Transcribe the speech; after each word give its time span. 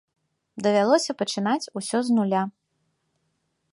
Давялося 0.67 1.11
пачынаць 1.19 1.69
усё 1.81 1.97
з 2.07 2.19
нуля. 2.19 2.43